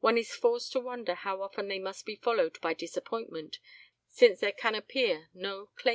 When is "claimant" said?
5.66-5.74